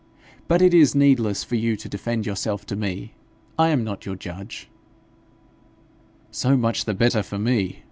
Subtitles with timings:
[0.47, 3.13] 'But it is needless for you to defend yourself to me;
[3.59, 4.67] I am not your judge.'
[6.31, 7.77] 'So much the better for me!'